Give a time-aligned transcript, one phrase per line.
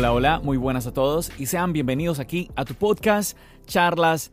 [0.00, 3.36] Hola, hola, muy buenas a todos y sean bienvenidos aquí a tu podcast
[3.66, 4.32] Charlas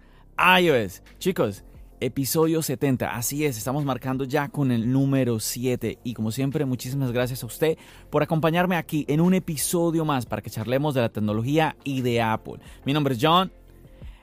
[0.62, 1.04] iOS.
[1.20, 1.66] Chicos,
[2.00, 7.12] episodio 70, así es, estamos marcando ya con el número 7 y como siempre muchísimas
[7.12, 7.78] gracias a usted
[8.10, 12.22] por acompañarme aquí en un episodio más para que charlemos de la tecnología y de
[12.22, 12.62] Apple.
[12.86, 13.52] Mi nombre es John.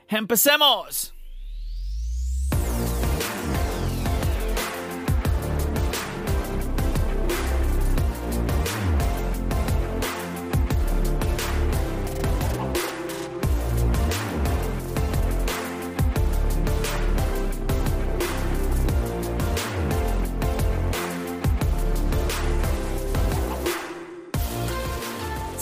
[0.09, 1.14] ¡Empecemos!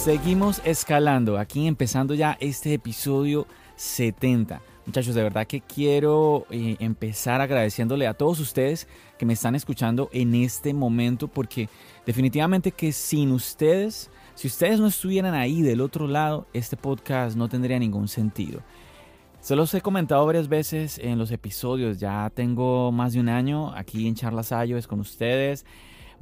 [0.03, 4.61] Seguimos escalando, aquí empezando ya este episodio 70.
[4.85, 8.85] Muchachos, de verdad que quiero eh, empezar agradeciéndole a todos ustedes
[9.17, 11.69] que me están escuchando en este momento, porque
[12.05, 17.47] definitivamente que sin ustedes, si ustedes no estuvieran ahí del otro lado, este podcast no
[17.47, 18.59] tendría ningún sentido.
[19.39, 23.73] Se los he comentado varias veces en los episodios, ya tengo más de un año
[23.73, 25.65] aquí en Charlas es con ustedes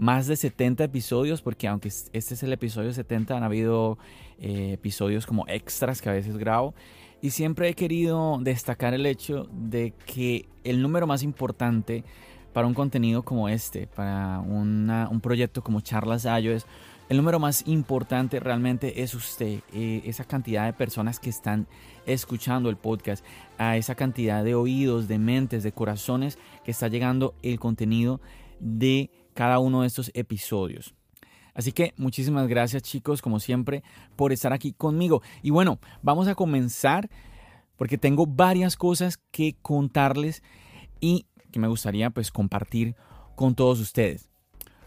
[0.01, 3.99] más de 70 episodios, porque aunque este es el episodio 70, han habido
[4.39, 6.73] eh, episodios como extras que a veces grabo.
[7.21, 12.03] Y siempre he querido destacar el hecho de que el número más importante
[12.51, 16.65] para un contenido como este, para un proyecto como Charlas es
[17.07, 21.67] el número más importante realmente es usted, eh, esa cantidad de personas que están
[22.07, 23.23] escuchando el podcast,
[23.59, 28.19] a esa cantidad de oídos, de mentes, de corazones que está llegando el contenido
[28.59, 30.93] de cada uno de estos episodios.
[31.53, 33.83] Así que muchísimas gracias chicos, como siempre,
[34.15, 35.21] por estar aquí conmigo.
[35.41, 37.09] Y bueno, vamos a comenzar
[37.75, 40.43] porque tengo varias cosas que contarles
[40.99, 42.95] y que me gustaría pues compartir
[43.35, 44.29] con todos ustedes.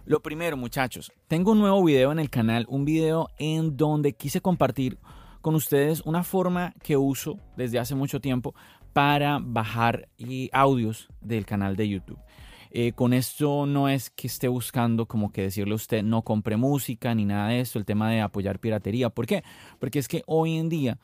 [0.06, 4.40] Lo primero muchachos, tengo un nuevo video en el canal, un video en donde quise
[4.40, 4.98] compartir
[5.40, 8.54] con ustedes una forma que uso desde hace mucho tiempo
[8.92, 10.08] para bajar
[10.52, 12.18] audios del canal de YouTube.
[12.76, 16.56] Eh, con esto no es que esté buscando como que decirle a usted no compre
[16.56, 19.10] música ni nada de esto, el tema de apoyar piratería.
[19.10, 19.44] ¿Por qué?
[19.78, 20.98] Porque es que hoy en día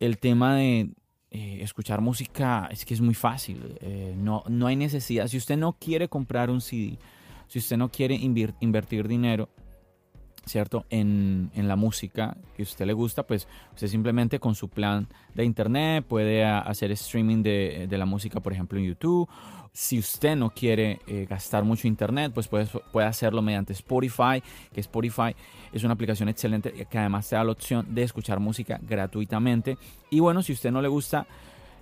[0.00, 0.90] el tema de
[1.30, 3.76] eh, escuchar música es que es muy fácil.
[3.80, 5.28] Eh, no, no hay necesidad.
[5.28, 6.98] Si usted no quiere comprar un CD,
[7.46, 9.48] si usted no quiere invertir dinero,
[10.46, 10.84] ¿cierto?
[10.90, 15.44] En, en, la música que usted le gusta, pues usted simplemente con su plan de
[15.44, 19.28] internet puede hacer streaming de, de la música, por ejemplo, en YouTube
[19.72, 24.42] si usted no quiere eh, gastar mucho internet, pues puede, puede, hacerlo mediante Spotify,
[24.72, 25.34] que Spotify
[25.72, 29.78] es una aplicación excelente que además te da la opción de escuchar música gratuitamente.
[30.10, 31.26] Y bueno, si usted no le gusta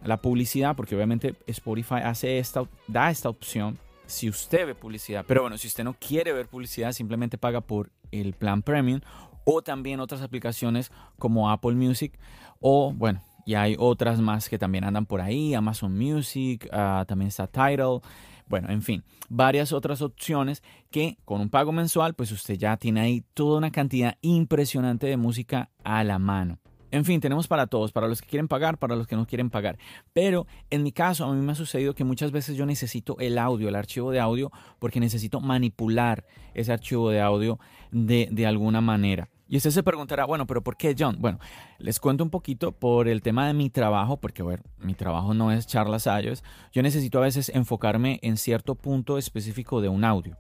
[0.05, 3.77] la publicidad, porque obviamente Spotify hace esta, da esta opción
[4.07, 5.25] si usted ve publicidad.
[5.27, 9.01] Pero bueno, si usted no quiere ver publicidad, simplemente paga por el plan premium
[9.45, 12.19] o también otras aplicaciones como Apple Music
[12.61, 17.29] o bueno, y hay otras más que también andan por ahí, Amazon Music, ah, también
[17.29, 18.01] está Tidal.
[18.47, 23.01] Bueno, en fin, varias otras opciones que con un pago mensual, pues usted ya tiene
[23.01, 26.60] ahí toda una cantidad impresionante de música a la mano.
[26.91, 29.51] En fin, tenemos para todos, para los que quieren pagar, para los que no quieren
[29.51, 29.79] pagar.
[30.13, 33.39] Pero en mi caso, a mí me ha sucedido que muchas veces yo necesito el
[33.39, 37.59] audio, el archivo de audio, porque necesito manipular ese archivo de audio
[37.93, 39.29] de, alguna manera.
[39.49, 41.17] Y usted se preguntará, bueno, pero ¿por qué John?
[41.21, 41.39] Bueno,
[41.79, 45.51] les cuento un poquito por el tema de mi trabajo, porque bueno, mi trabajo no
[45.51, 46.45] es charlas iOS.
[46.73, 50.37] Yo necesito a veces enfocarme en cierto punto específico de un audio.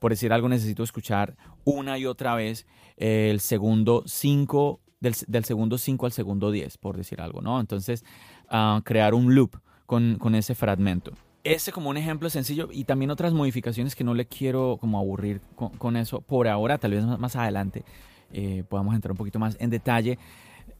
[0.00, 6.06] Por decir algo, necesito escuchar una y otra vez el segundo 5, del, segundo 5
[6.06, 7.60] al segundo 10, por decir algo, ¿no?
[7.60, 8.04] Entonces,
[8.48, 9.56] ah, crear un loop
[9.86, 11.12] con, con ese fragmento
[11.44, 15.40] ese como un ejemplo sencillo y también otras modificaciones que no le quiero como aburrir
[15.78, 17.84] con, eso por ahora, tal vez más adelante
[18.32, 20.18] eh, podamos entrar un poquito más en detalle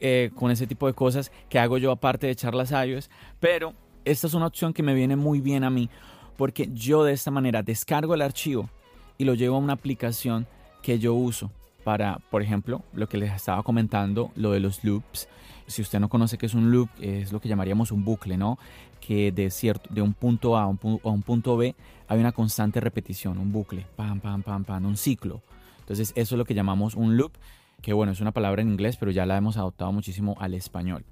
[0.01, 3.11] eh, con ese tipo de cosas que hago yo aparte de charlas iOS,
[3.41, 3.75] pero
[4.05, 5.89] esta es una opción que me viene muy bien a mí
[6.37, 8.69] porque yo de esta manera descargo el archivo
[9.17, 10.47] y lo llevo a una aplicación
[10.83, 11.51] que yo uso
[11.85, 15.29] para, por ejemplo, lo que les estaba comentando, lo de los loops.
[15.67, 18.59] Si usted no conoce qué es un loop, es lo que llamaríamos un bucle, ¿no?
[19.01, 21.75] Que de, cierto, de un punto A a un, a un punto B
[22.09, 25.43] hay una constante repetición, un bucle, pam, pam, pam, pam, un ciclo.
[25.81, 27.33] Entonces eso es lo que llamamos un loop,
[27.83, 31.05] que bueno, es una palabra en inglés, pero ya la hemos adoptado muchísimo al español.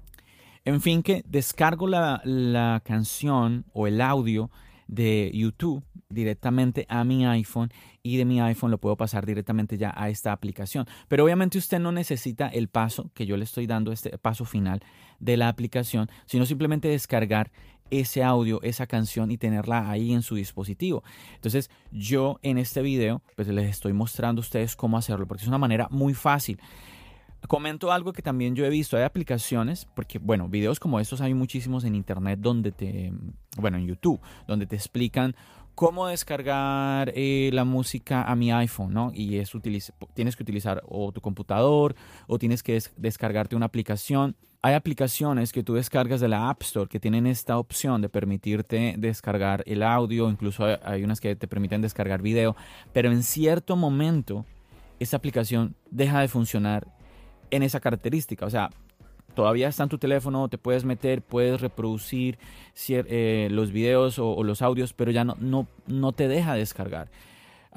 [0.65, 4.49] En fin, que descargo la, la canción o el audio
[4.87, 7.69] de YouTube directamente a mi iPhone
[8.01, 10.85] y de mi iPhone lo puedo pasar directamente ya a esta aplicación.
[11.07, 14.81] Pero obviamente usted no necesita el paso que yo le estoy dando, este paso final
[15.19, 17.51] de la aplicación, sino simplemente descargar
[17.89, 21.03] ese audio, esa canción y tenerla ahí en su dispositivo.
[21.35, 25.47] Entonces yo en este video pues les estoy mostrando a ustedes cómo hacerlo porque es
[25.47, 26.59] una manera muy fácil.
[27.47, 31.33] Comento algo que también yo he visto, hay aplicaciones, porque bueno, videos como estos hay
[31.33, 33.13] muchísimos en internet donde te,
[33.57, 35.35] bueno, en YouTube, donde te explican
[35.77, 39.11] cómo descargar eh, la música a mi iPhone, ¿no?
[39.13, 39.51] Y es
[40.15, 41.95] tienes que utilizar o tu computador
[42.25, 44.35] o tienes que descargarte una aplicación.
[44.63, 48.95] Hay aplicaciones que tú descargas de la App Store que tienen esta opción de permitirte
[48.97, 52.55] descargar el audio, incluso hay unas que te permiten descargar video,
[52.91, 54.47] pero en cierto momento
[54.99, 56.96] esta aplicación deja de funcionar
[57.51, 58.45] en esa característica.
[58.45, 58.69] O sea,
[59.33, 62.39] todavía está en tu teléfono, te puedes meter, puedes reproducir
[62.89, 67.09] eh, los videos o, los audios, pero ya no, no, no te deja descargar.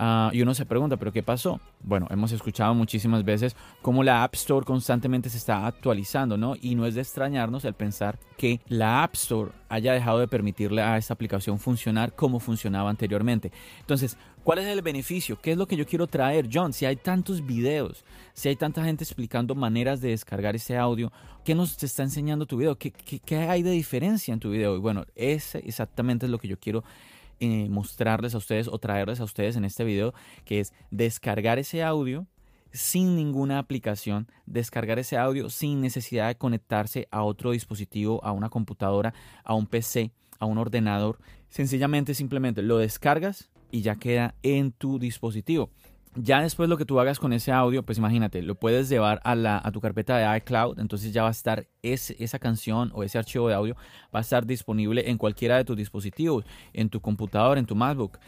[0.02, 1.60] Ah, y uno se pregunta, ¿pero qué pasó?
[1.82, 6.54] Bueno, hemos escuchado muchísimas veces cómo la App Store constantemente se está actualizando, ¿no?
[6.58, 10.80] Y no es de extrañarnos el pensar que la App Store haya dejado de permitirle
[10.80, 13.52] a esta aplicación funcionar como funcionaba anteriormente.
[13.80, 14.16] Entonces,
[14.50, 15.40] ¿cuál es el beneficio?
[15.40, 16.72] ¿Qué es lo que yo quiero traer, John?
[16.72, 21.12] Si hay tantos videos, si hay tanta gente explicando maneras de descargar ese audio,
[21.44, 22.76] ¿qué nos está enseñando tu video?
[22.76, 22.92] ¿Qué,
[23.48, 24.74] hay de diferencia en tu video?
[24.74, 26.82] Y bueno, ese exactamente es lo que yo quiero
[27.38, 30.14] eh, mostrarles a ustedes o traerles a ustedes en este video,
[30.44, 32.26] que es descargar ese audio
[32.72, 38.48] sin ninguna aplicación, descargar ese audio sin necesidad de conectarse a otro dispositivo, a una
[38.48, 39.14] computadora,
[39.44, 40.10] a un PC,
[40.40, 41.20] a un ordenador.
[41.50, 45.70] Sencillamente, simplemente lo descargas y ya queda en tu dispositivo.
[46.16, 49.36] Ya después lo que tú hagas con ese audio, pues imagínate, lo puedes llevar a,
[49.36, 53.16] la, a tu carpeta de iCloud, entonces ya va a estar esa canción o ese
[53.16, 53.76] archivo de audio,
[54.12, 58.18] va a estar disponible en cualquiera de tus dispositivos, en tu computador, en tu MacBook.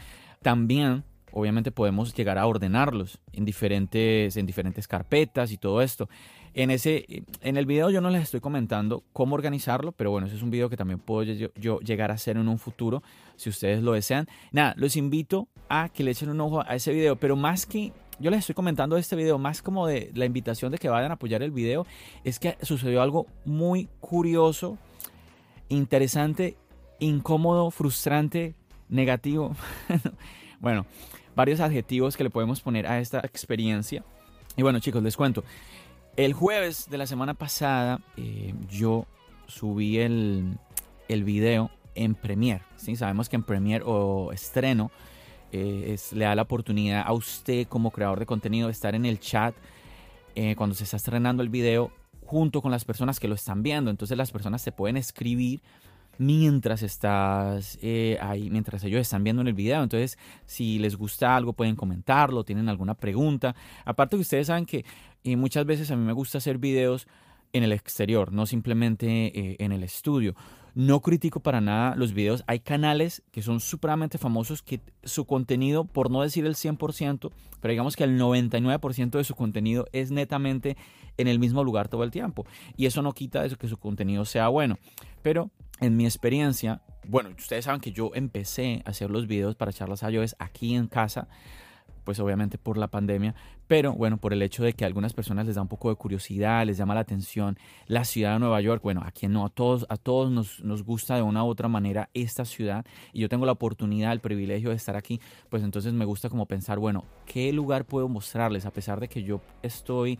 [0.43, 6.09] También, obviamente, podemos llegar a ordenarlos en diferentes, en diferentes carpetas y todo esto.
[6.55, 10.37] En, ese, en el video yo no les estoy comentando cómo organizarlo, pero bueno, ese
[10.37, 13.03] es un video que también puedo yo, llegar a hacer en un futuro,
[13.37, 14.29] si ustedes lo desean.
[14.53, 17.93] Nada, los invito a que le echen un ojo a ese video, pero más que
[18.19, 21.15] yo les estoy comentando este video, más como de la invitación de que vayan a
[21.15, 21.87] apoyar el video,
[22.23, 24.77] es que sucedió algo muy curioso,
[25.71, 26.59] interesante,
[26.99, 28.55] incómodo, frustrante,
[28.91, 29.57] negativo.
[30.61, 30.85] bueno,
[31.35, 34.05] varios adjetivos que le podemos poner a esta experiencia.
[34.57, 35.45] Y bueno, chicos, les cuento.
[36.17, 39.07] El jueves de la semana pasada eh, yo
[39.47, 40.59] subí el,
[41.09, 42.63] el, video en Premiere.
[42.77, 42.97] ¿sí?
[42.97, 44.91] Sabemos que en Premiere o estreno
[45.53, 49.07] eh, es, le da la oportunidad a usted como creador de contenido de estar en
[49.07, 49.55] el chat
[50.35, 51.93] eh, cuando se está estrenando el video
[52.25, 53.91] junto con las personas que lo están viendo.
[53.91, 55.63] Entonces las personas se pueden escribir
[56.25, 57.79] mientras estás
[58.21, 59.83] ahí, mientras ellos están viendo en el video.
[59.83, 63.55] Entonces, si les gusta algo, pueden comentarlo, tienen alguna pregunta.
[63.85, 64.85] Aparte que ustedes saben que
[65.23, 67.07] y muchas veces a mí me gusta hacer videos
[67.53, 70.35] en el exterior, no simplemente eh, en el estudio.
[70.75, 72.45] No critico para nada los videos.
[72.47, 77.31] Hay canales que son supremamente famosos que su contenido, por no decir el 100%,
[77.61, 80.79] pero digamos que el 99% de su contenido es netamente
[81.19, 82.47] en el mismo lugar todo el tiempo.
[82.75, 84.79] Y eso no quita eso que su contenido sea bueno.
[85.21, 85.51] Pero
[85.81, 90.03] en mi experiencia, bueno, ustedes saben que yo empecé a hacer los videos para charlas
[90.03, 91.29] iOS aquí en casa
[92.05, 93.35] pues obviamente por la pandemia,
[93.69, 95.97] pero bueno, por el hecho de que a algunas personas les da un poco de
[95.97, 99.49] curiosidad, les llama la atención la ciudad de Nueva York, bueno, a quien no, a
[99.49, 103.29] todos, a todos nos, nos gusta de una u otra manera esta ciudad y yo
[103.29, 107.05] tengo la oportunidad, el privilegio de estar aquí, pues entonces me gusta como pensar, bueno,
[107.27, 108.67] ¿qué lugar puedo mostrarles?
[108.67, 110.19] A pesar de que yo estoy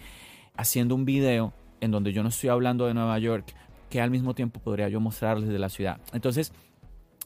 [0.57, 3.55] haciendo un video en donde yo no estoy hablando de Nueva York,
[3.93, 6.01] que al mismo tiempo podría yo mostrarles de la ciudad.
[6.15, 6.51] Entonces,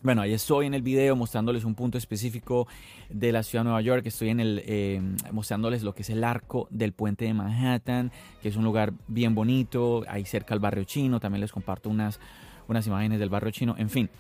[0.02, 2.66] bueno, ahí estoy en el video mostrándoles un punto específico
[3.08, 4.04] de la ciudad de Nueva York.
[4.04, 8.10] Estoy en el eh, mostrándoles lo que es el arco del puente de Manhattan,
[8.42, 11.20] que es un lugar bien bonito, ahí cerca al barrio chino.
[11.20, 12.18] También les comparto unas,
[12.66, 13.76] unas imágenes del barrio chino.
[13.78, 14.10] En fin,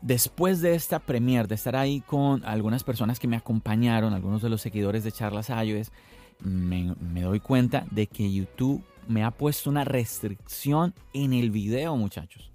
[0.00, 4.48] después de esta premiere, de estar ahí con algunas personas que me acompañaron, algunos de
[4.48, 5.90] los seguidores de Charlas iOS,
[6.38, 12.50] me doy cuenta de que YouTube me ha puesto una restricción en el video, muchachos.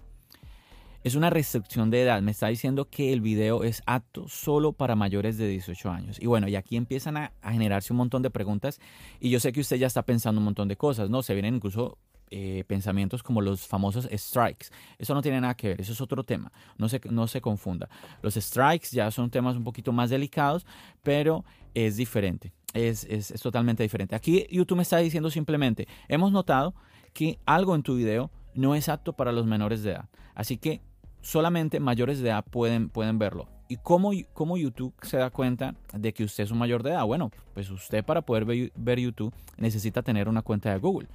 [1.04, 2.22] es una restricción de edad.
[2.22, 6.18] Me está diciendo que el video es apto solo para mayores de 18 años.
[6.20, 8.80] Y bueno, y aquí empiezan a, generarse un montón de preguntas.
[9.18, 11.22] Y yo sé que usted ya está pensando un montón de cosas, ¿no?
[11.22, 11.98] Se vienen incluso
[12.30, 14.68] eh, pensamientos como los famosos strikes.
[14.96, 16.52] Eso no tiene nada que ver, eso es otro tema.
[16.78, 17.88] No se, no se confunda.
[18.22, 20.64] Los strikes ya son temas un poquito más delicados,
[21.02, 21.44] pero
[21.74, 22.52] es diferente.
[22.72, 24.14] Es, es, es totalmente diferente.
[24.14, 26.74] Aquí YouTube me está diciendo simplemente, hemos notado
[27.12, 30.08] que algo en tu video no es apto para los menores de edad.
[30.34, 30.80] Así que
[31.20, 33.48] solamente mayores de edad pueden, pueden verlo.
[33.68, 37.06] ¿Y cómo, cómo, YouTube se da cuenta de que usted es un mayor de edad?
[37.06, 41.08] Bueno, pues usted para poder ver, YouTube necesita tener una cuenta de Google.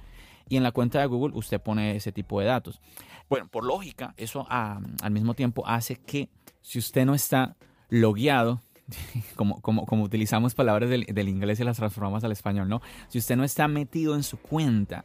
[0.48, 2.80] Y en la cuenta de Google usted pone ese tipo de datos.
[3.28, 6.30] Bueno, por lógica, eso al mismo tiempo hace que
[6.62, 7.56] si usted no está
[7.90, 8.60] logueado,
[9.36, 12.80] como, como, como utilizamos palabras del, inglés y las transformamos al español, ¿no?
[13.08, 15.04] Si usted no está metido en su cuenta,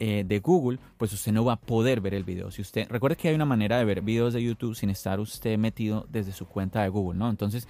[0.00, 2.52] eh, de Google, pues usted no va a poder ver el video.
[2.52, 5.58] Si usted recuerde que hay una manera de ver videos de YouTube sin estar usted
[5.58, 7.28] metido desde su cuenta de Google, ¿no?
[7.28, 7.66] Entonces,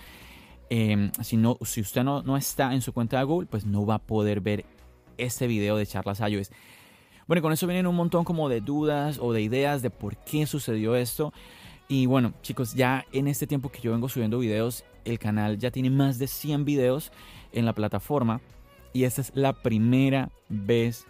[0.69, 3.87] em, si, no, si usted no, no está en su cuenta de Google, pues no
[3.87, 4.67] va a poder ver
[5.17, 6.51] este video de charlas iOS.
[7.27, 10.47] Bueno, con eso vienen un montón como de dudas o de ideas de por qué
[10.47, 11.33] sucedió esto.
[11.89, 15.71] Y bueno, chicos, ya en este tiempo que yo vengo subiendo videos, el canal ya
[15.71, 17.13] tiene más de 100 videos
[17.53, 18.41] en la plataforma.
[18.93, 21.07] Y esta es la primera vez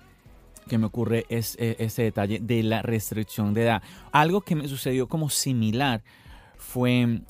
[0.69, 3.83] que me ocurre es e, ese detalle de la restricción de edad.
[4.13, 6.03] Algo que me sucedió como similar
[6.57, 7.23] fue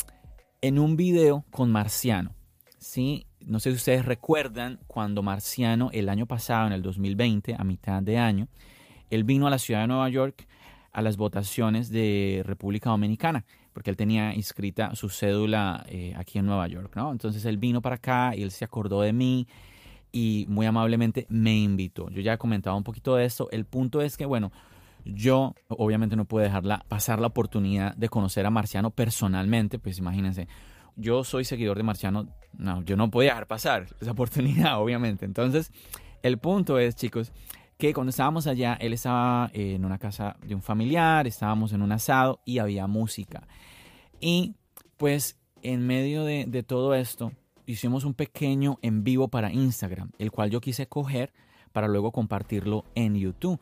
[0.60, 2.34] en un video con Marciano.
[2.78, 3.26] ¿sí?
[3.40, 8.02] No sé si ustedes recuerdan cuando Marciano el año pasado, en el 2020, a mitad
[8.02, 8.48] de año,
[9.10, 10.46] él vino a la ciudad de Nueva York
[10.92, 13.44] a las votaciones de República Dominicana,
[13.78, 17.12] porque él tenía inscrita su cédula eh, aquí en Nueva York, ¿no?
[17.12, 19.46] Entonces él vino para acá y él se acordó de mí
[20.10, 22.10] y muy amablemente me invitó.
[22.10, 23.48] Yo ya he comentado un poquito de esto.
[23.52, 24.50] El punto es que, bueno,
[25.04, 30.48] yo obviamente no puedo dejarla pasar la oportunidad de conocer a Marciano personalmente, pues imagínense,
[30.96, 35.24] yo soy seguidor de Marciano, no, yo no podía dejar pasar esa oportunidad, obviamente.
[35.24, 35.70] Entonces,
[36.24, 37.32] el punto es, chicos,
[37.78, 41.92] que cuando estábamos allá, él estaba en una casa de un familiar, estábamos en un
[41.92, 43.46] asado y había música.
[44.20, 44.56] Y
[44.96, 47.32] pues en medio de, de todo esto,
[47.66, 51.32] hicimos un pequeño en vivo para Instagram, el cual yo quise coger
[51.72, 53.60] para luego compartirlo en YouTube.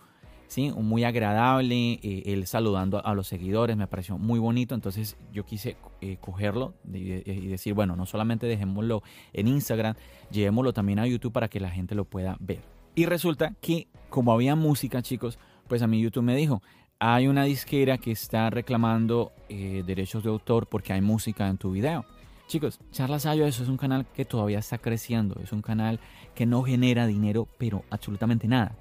[0.48, 0.70] ¿sí?
[0.70, 5.76] Muy agradable, eh, él saludando a los seguidores, me pareció muy bonito, entonces yo quise
[6.00, 9.94] eh, cogerlo y, decir, bueno, no solamente dejémoslo en Instagram,
[10.30, 12.75] llevémoslo también a YouTube para que la gente lo pueda ver.
[12.96, 15.38] Y resulta que como había música, chicos,
[15.68, 16.62] pues a mí YouTube me dijo,
[16.98, 21.72] hay una disquera que está reclamando eh, derechos de autor porque hay música en tu
[21.72, 22.06] video.
[22.48, 26.00] Chicos, Charlas eso es un canal que todavía está creciendo, es un canal
[26.34, 28.74] que no genera dinero, pero absolutamente nada.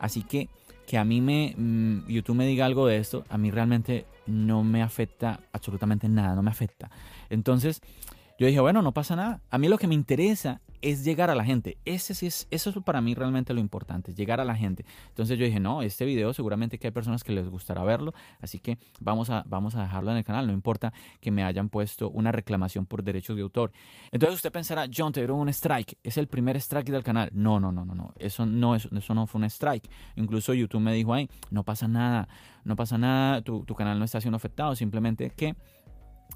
[0.00, 0.48] Así que
[0.84, 4.64] que a mí me mm, YouTube me diga algo de esto, a mí realmente no
[4.64, 6.90] me afecta absolutamente nada, no me afecta.
[7.28, 7.80] Entonces,
[8.36, 9.40] yo dije, bueno, no pasa nada.
[9.48, 11.78] A mí lo que me interesa es llegar a la gente.
[11.84, 14.84] Ese sí es, eso es para mí realmente lo importante, llegar a la gente.
[15.08, 18.58] Entonces yo dije, no, este video seguramente que hay personas que les gustará verlo, así
[18.58, 22.10] que vamos a, vamos a dejarlo en el canal, no importa que me hayan puesto
[22.10, 23.72] una reclamación por derechos de autor.
[24.10, 27.30] Entonces usted pensará, John, te dieron un strike, es el primer strike del canal.
[27.32, 29.88] No, no, no, no, no, eso no, eso, no fue un strike.
[30.16, 32.28] Incluso YouTube me dijo, ay, no pasa nada,
[32.64, 35.54] no pasa nada, tu, tu canal no está siendo afectado, simplemente que...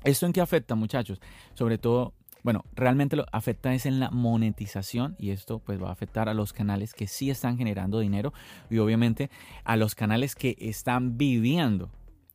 [0.03, 1.19] ¿Esto en qué afecta, muchachos?
[1.55, 2.13] Sobre todo
[2.45, 6.35] bueno, realmente lo afecta es en la monetización y esto pues va a afectar a
[6.35, 8.35] los canales que sí están generando dinero
[8.71, 9.31] y obviamente
[9.65, 11.91] a los canales que están viviendo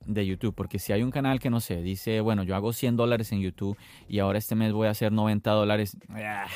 [0.08, 2.96] de YouTube, porque si hay un canal que no sé, dice, bueno, yo hago 100
[2.96, 6.48] dólares en YouTube y ahora este mes voy a hacer 90 dólares, ah,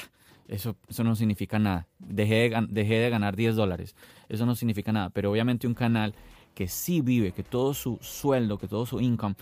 [0.48, 1.88] eso, eso no significa nada.
[2.00, 3.96] Dejé de, dejé de ganar 10 dólares,
[4.30, 6.16] eso no significa nada, pero obviamente un canal
[6.56, 9.36] que sí vive, que todo su sueldo, que todo su income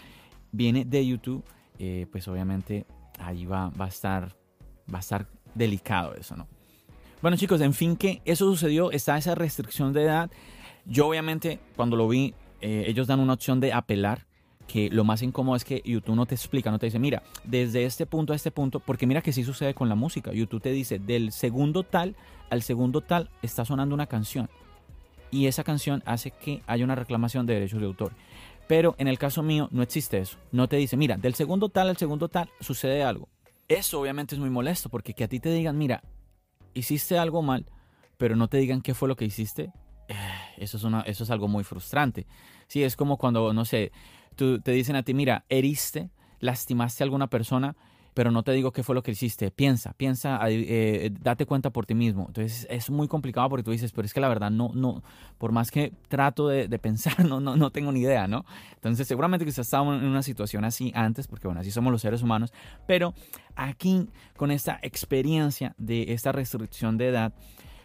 [0.52, 1.46] viene de YouTube,
[1.80, 2.86] eh, pues obviamente
[3.22, 4.36] ahí va, va, a estar,
[4.94, 6.48] va a estar delicado eso, ¿no?
[7.22, 10.32] Bueno chicos, en fin que eso sucedió, está esa restricción de edad.
[10.86, 14.26] Yo obviamente cuando lo vi, eh, ellos dan una opción de apelar,
[14.68, 17.84] que lo más incómodo es que YouTube no te explica, no te dice, mira, desde
[17.84, 20.32] este punto a este punto, porque mira que sí sucede con la música.
[20.32, 22.16] YouTube te dice, del segundo tal
[22.50, 24.50] al segundo tal está sonando una canción.
[25.30, 28.14] Y esa canción hace que haya una reclamación de derechos de autor.
[28.68, 30.38] Pero en el caso mío no existe eso.
[30.52, 33.30] No te dice, mira, del segundo tal al segundo tal sucede algo.
[33.68, 36.04] Eso obviamente es muy molesto porque que a ti te digan, mira,
[36.74, 37.66] hiciste algo mal,
[38.18, 39.72] pero no te digan qué fue lo que hiciste,
[40.08, 40.16] eh,
[40.58, 42.28] eso es, algo muy frustrante.
[42.68, 43.92] Sí, es como cuando, no sé,
[44.36, 47.76] tú, te dicen a ti, mira, heriste, lastimaste a alguna persona
[48.14, 49.52] pero no te digo qué fue lo que hiciste.
[49.52, 52.26] Piensa, piensa, eh, date cuenta por ti mismo.
[52.28, 55.02] Entonces es muy complicado porque tú dices, pero es que la verdad no, no,
[55.38, 58.46] por más que trato de, pensar, no, no, no tengo ni idea, ¿no?
[58.76, 62.22] Entonces seguramente que estado en una situación así antes, porque bueno, así somos los seres
[62.22, 62.52] humanos,
[62.88, 63.14] pero
[63.56, 67.34] aquí con esta experiencia de esta restricción de edad,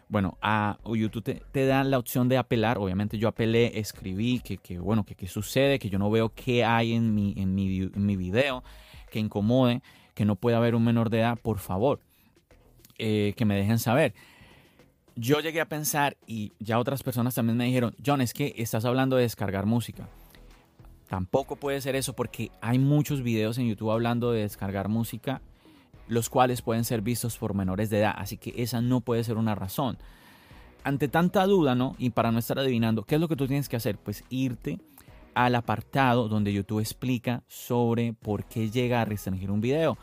[0.08, 2.78] bueno, a YouTube te, da la opción de apelar.
[2.78, 6.64] Obviamente yo apelé, escribí que, que bueno, que qué sucede, que yo no veo qué
[6.64, 8.62] hay en mi, en mi, en mi video
[9.10, 9.82] que incomode
[10.16, 12.00] que no pueda haber un menor de edad, por favor,
[12.98, 14.14] eh, que me dejen saber.
[15.14, 18.86] Yo llegué a pensar, y ya otras personas también me dijeron, John, es que estás
[18.86, 20.08] hablando de descargar música.
[21.08, 25.42] Tampoco puede ser eso porque hay muchos videos en YouTube hablando de descargar música,
[26.08, 29.36] los cuales pueden ser vistos por menores de edad, así que esa no puede ser
[29.36, 29.98] una razón.
[30.82, 31.94] Ante tanta duda, ¿no?
[31.98, 33.98] Y para no estar adivinando, ¿qué es lo que tú tienes que hacer?
[33.98, 34.78] Pues irte
[35.36, 39.98] al apartado donde YouTube explica sobre por qué llega a restringir un video.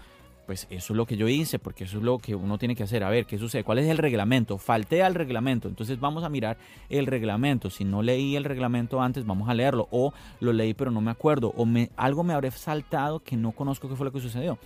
[0.45, 2.83] Pues eso es lo que yo hice, porque eso es lo que uno tiene que
[2.83, 3.03] hacer.
[3.03, 3.63] A ver, ¿qué sucede?
[3.63, 4.59] ¿Cuál es el reglamento?
[4.59, 5.67] Falté al reglamento.
[5.67, 7.71] Entonces vamos a mirar el reglamento.
[7.71, 9.87] Si no leí el reglamento antes, vamos a leerlo.
[9.89, 11.51] O lo leí pero no me acuerdo.
[11.57, 14.59] O algo me habré saltado que no conozco qué fue lo que sucedió.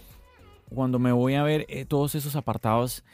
[0.74, 3.06] Cuando me voy a ver eh, todos esos apartados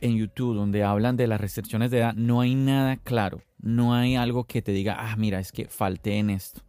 [0.00, 3.40] en YouTube donde hablan de las restricciones de edad, no hay nada claro.
[3.58, 6.62] No hay algo que te diga, ah, mira, es que falté en esto.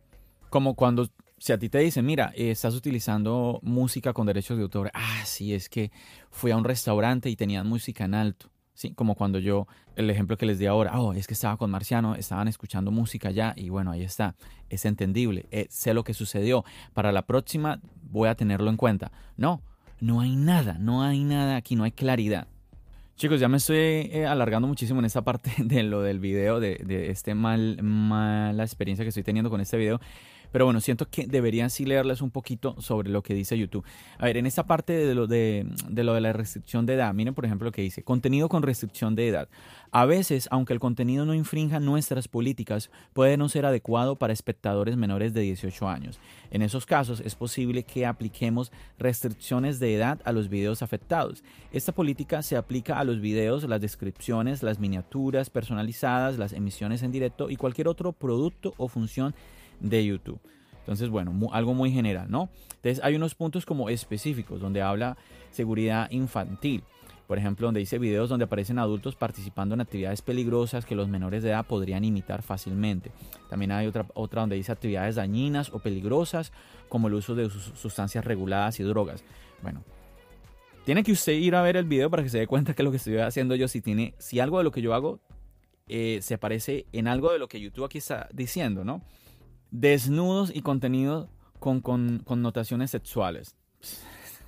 [0.52, 4.92] Como cuando, si a ti te dicen, mira, estás utilizando música con derechos de autor.
[4.94, 5.92] Ah, sí, es que
[6.30, 8.52] fui a un restaurante y tenían música en alto.
[8.74, 9.66] Sí, como cuando yo,
[9.96, 13.32] el ejemplo que les di ahora, oh, es que estaba con Marciano, estaban escuchando música
[13.32, 14.36] ya y bueno, ahí está,
[14.70, 19.14] es entendible, eh, sé lo que sucedió, para la próxima voy a tenerlo en cuenta.
[19.38, 19.62] No,
[20.02, 22.48] no hay nada, no hay nada aquí, no hay claridad.
[23.16, 26.82] Chicos, ya me estoy eh, alargando muchísimo en esta parte de lo del video, de,
[26.84, 30.02] de este mal, mala experiencia que estoy teniendo con este video.
[30.52, 33.86] Pero bueno, siento que deberían sí leerles un poquito sobre lo que dice YouTube.
[34.18, 37.34] A ver, en esta parte de lo de, lo de la restricción de edad, miren
[37.34, 39.50] por ejemplo lo que dice, contenido con restricción de edad.
[39.92, 44.98] A veces, aunque el contenido no infrinja nuestras políticas, puede no ser adecuado para espectadores
[44.98, 46.20] menores de 18 años.
[46.50, 51.44] En esos casos es posible que apliquemos restricciones de edad a los videos afectados.
[51.72, 57.12] Esta política se aplica a los videos, las descripciones, las miniaturas personalizadas, las emisiones en
[57.12, 59.34] directo y cualquier otro producto o función
[59.82, 60.40] de YouTube.
[60.80, 62.50] Entonces, bueno, algo muy general, ¿no?
[62.76, 65.18] Entonces, hay unos puntos como específicos donde habla
[65.52, 66.84] seguridad infantil.
[67.28, 71.44] Por ejemplo, donde dice videos donde aparecen adultos participando en actividades peligrosas que los menores
[71.44, 73.12] de edad podrían imitar fácilmente.
[73.50, 76.52] También hay otra, otra donde dice actividades dañinas o peligrosas
[76.90, 79.24] como el uso de sustancias reguladas y drogas.
[79.62, 79.82] Bueno,
[80.84, 82.92] tiene que usted ir a ver el video para que se dé cuenta que lo
[82.92, 85.22] que estoy haciendo yo, si, tiene, si algo de lo que yo hago
[85.88, 89.02] eh, se parece en algo de lo que YouTube aquí está diciendo, ¿no?
[89.72, 91.30] Desnudos y contenido
[91.60, 93.56] con, connotaciones sexuales.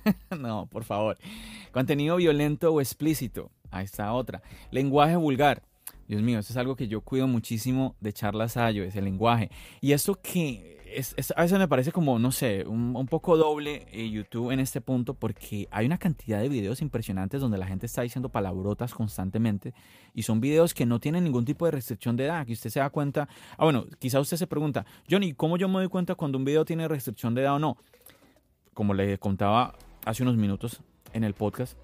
[0.38, 1.18] no, por favor.
[1.72, 3.50] Contenido violento o explícito.
[3.70, 4.42] Ahí está otra.
[4.70, 5.62] Lenguaje vulgar.
[6.06, 9.50] Dios mío, eso es algo que yo cuido muchísimo de charlas Ayo, es el lenguaje.
[9.80, 10.74] Y esto que
[11.36, 15.14] a veces me parece como, no sé, un, poco doble eh, YouTube en este punto
[15.14, 19.74] porque hay una cantidad de videos impresionantes donde la gente está diciendo palabrotas constantemente
[20.14, 22.80] y son videos que no tienen ningún tipo de restricción de edad, que usted se
[22.80, 23.28] da cuenta.
[23.56, 26.64] Ah, bueno, quizá usted se pregunta, Johnny, ¿cómo yo me doy cuenta cuando un video
[26.64, 27.76] tiene restricción de edad o no?
[28.72, 30.80] Como le contaba hace unos minutos
[31.12, 31.78] en el podcast,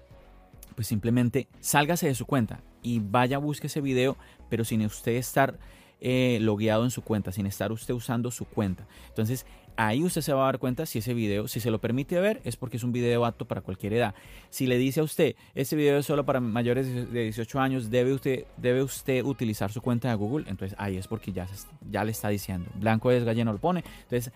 [0.75, 4.17] pues simplemente sálgase de su cuenta y vaya, busque ese video,
[4.49, 5.59] pero sin usted estar
[6.01, 8.87] eh, logueado en su cuenta, sin estar usted usando su cuenta.
[9.09, 9.45] Entonces,
[9.77, 12.41] ahí usted se va a dar cuenta si ese video, si se lo permite ver,
[12.43, 14.15] es porque es un video apto para cualquier edad.
[14.49, 18.13] Si le dice a usted, este video es solo para mayores de 18 años, debe
[18.13, 21.47] usted, debe usted utilizar su cuenta de Google, entonces ahí es porque ya,
[21.89, 22.69] ya le está diciendo.
[22.75, 23.83] Blanco es galleno, lo pone.
[24.03, 24.33] Entonces,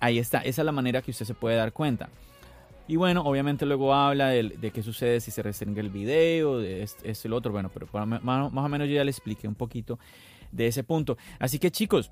[0.00, 0.38] ahí está.
[0.38, 2.08] Esa es la manera que usted se puede dar cuenta.
[2.86, 7.28] Y bueno, obviamente luego habla de, qué sucede si se restringe el video, de esto
[7.28, 7.52] y lo otro.
[7.52, 9.98] Bueno, pero más, más o menos yo ya le expliqué un poquito
[10.52, 11.16] de ese punto.
[11.38, 12.10] Así que chicos,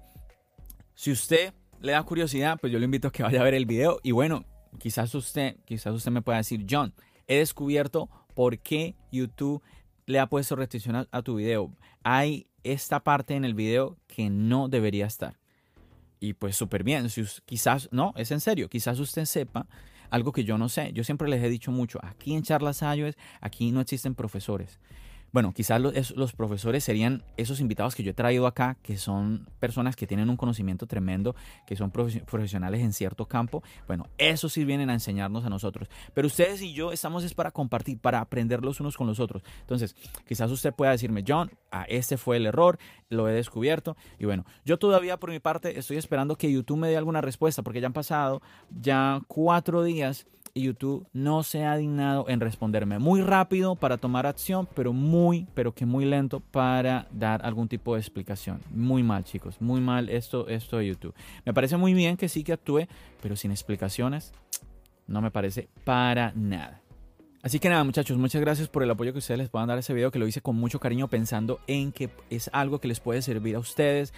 [0.94, 3.66] si usted le da curiosidad, pues yo le invito a que vaya a ver el
[3.66, 4.44] video y bueno,
[4.78, 6.94] quizás usted, quizás usted me pueda decir, John,
[7.26, 9.62] he descubierto por qué YouTube
[10.06, 11.72] le ha puesto restricción a, tu video.
[12.02, 15.38] Hay esta parte en el video que no debería estar.
[16.20, 17.08] Y pues súper bien,
[17.44, 19.66] quizás, no, es en serio, quizás usted sepa
[20.10, 20.92] algo que yo no sé.
[20.92, 24.80] Yo siempre les he dicho mucho, aquí en Charlas iOS, aquí no existen profesores.
[25.36, 29.94] Bueno, quizás los, profesores serían esos invitados que yo he traído acá, que son personas
[29.94, 33.62] que tienen un conocimiento tremendo, que son profesionales en cierto campo.
[33.86, 35.90] Bueno, esos sí vienen a enseñarnos a nosotros.
[36.14, 39.42] Pero ustedes y yo estamos es para compartir, para aprender los unos con los otros.
[39.60, 39.94] Entonces,
[40.26, 42.78] quizás usted pueda decirme, John, ah, este fue el error,
[43.10, 43.94] lo he descubierto.
[44.18, 47.62] Y bueno, yo todavía por mi parte estoy esperando que YouTube me dé alguna respuesta,
[47.62, 50.26] porque ya han pasado ya cuatro días
[50.62, 52.98] YouTube no se ha dignado en responderme.
[52.98, 57.94] Muy rápido para tomar acción, pero muy, pero que muy lento para dar algún tipo
[57.94, 58.60] de explicación.
[58.70, 61.14] Muy mal, chicos, muy mal esto, esto de YouTube.
[61.44, 62.86] Me parece muy bien que sí que actúe,
[63.22, 64.32] pero sin explicaciones
[65.06, 66.82] no me parece para nada.
[67.46, 69.80] Así que nada, muchachos, muchas gracias por el apoyo que ustedes les puedan dar a
[69.80, 72.98] ese video, que lo hice con mucho cariño pensando en que es algo que les
[72.98, 74.12] puede servir a ustedes.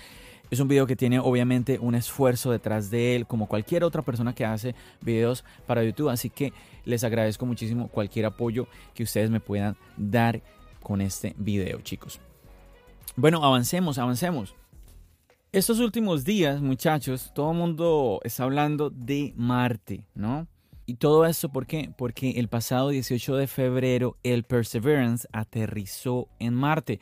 [0.50, 4.34] Es un video que tiene obviamente un esfuerzo detrás de él, como cualquier otra persona
[4.34, 6.08] que hace videos para YouTube.
[6.08, 6.52] Así que
[6.84, 10.42] les agradezco muchísimo cualquier apoyo que ustedes me puedan dar
[10.82, 12.20] con este video, chicos.
[13.16, 14.54] Bueno, avancemos, avancemos.
[15.52, 20.46] Estos últimos días, muchachos, todo el mundo está hablando de Marte, ¿no?
[20.86, 21.90] Y todo esto, ¿por qué?
[21.96, 27.00] Porque el pasado 18 de febrero el Perseverance aterrizó en Marte.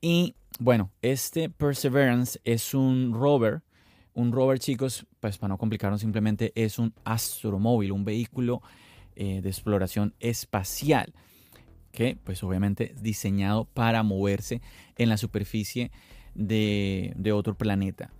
[0.00, 3.62] Y bueno, este Perseverance es un rover.
[4.14, 8.62] Un rover, chicos, pues para no complicarnos, simplemente es un astromóvil, un vehículo
[9.14, 11.14] eh, de exploración espacial
[11.92, 14.60] que pues obviamente es diseñado para moverse
[14.96, 15.90] en la superficie
[16.34, 18.12] de, de otro planeta.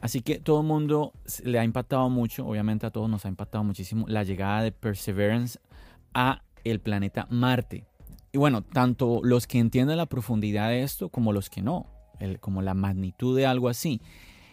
[0.00, 1.12] Así que todo el mundo
[1.44, 5.58] le ha impactado mucho, obviamente a todos nos ha impactado muchísimo la llegada de Perseverance
[6.14, 7.89] a el planeta Marte.
[8.32, 11.86] Y bueno, tanto los que entienden la profundidad de esto como los que no,
[12.40, 14.00] como la magnitud de algo así.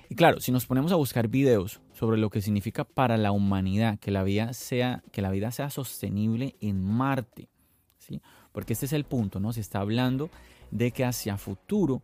[0.09, 3.99] Y claro, si nos ponemos a buscar videos sobre lo que significa para la humanidad
[3.99, 7.49] que la vida sea, que la vida sea sostenible en Marte,
[7.97, 8.21] ¿sí?
[8.51, 9.51] porque este es el punto, ¿no?
[9.51, 10.29] Se está hablando
[10.71, 12.01] de que hacia futuro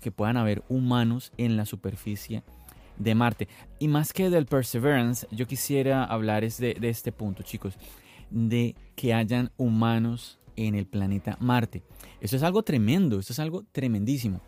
[0.00, 2.42] que puedan haber humanos en la superficie
[2.98, 3.48] de Marte.
[3.78, 7.74] Y más que del Perseverance, yo quisiera hablar de, de este punto, chicos,
[8.30, 11.82] de que hayan humanos en el planeta Marte.
[12.20, 14.40] Eso es algo tremendo, esto es algo tremendísimo.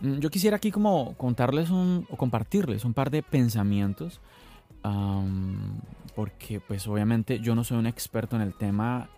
[0.00, 4.20] Mm, yo quisiera aquí como contarles o compartirles un par de pensamientos,
[6.14, 9.08] porque pues obviamente yo no soy un experto en el tema,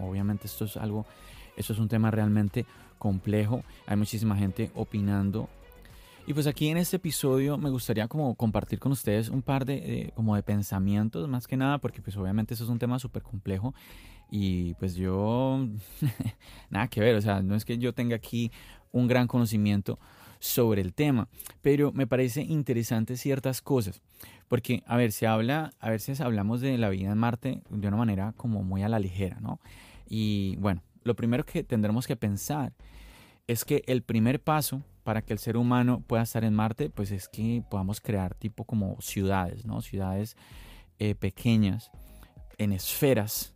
[0.00, 1.04] obviamente esto es algo,
[1.56, 2.64] esto es un tema realmente
[2.98, 5.48] complejo, hay muchísima gente opinando
[6.26, 10.12] y pues aquí en este episodio me gustaría como compartir con ustedes un par de,
[10.14, 13.74] como de pensamientos, más que nada, porque pues obviamente eso es un tema súper complejo
[14.30, 15.66] y pues yo,
[16.70, 18.50] nada que ver, o sea, no es que yo tenga aquí
[18.92, 19.98] un gran conocimiento
[20.38, 21.28] sobre el tema,
[21.60, 24.00] pero me parece interesante ciertas cosas,
[24.48, 25.90] porque a ver, se habla, a
[26.24, 29.60] hablamos de la vida en Marte de una manera como muy a la ligera, ¿no?
[30.08, 32.72] Y bueno, lo primero que tendremos que pensar
[33.46, 37.10] es que el primer paso para que el ser humano pueda estar en Marte, pues
[37.10, 39.82] es que podamos crear tipo como ciudades, ¿no?
[39.82, 40.36] Ciudades
[40.98, 41.90] eh, pequeñas,
[42.58, 43.54] en esferas,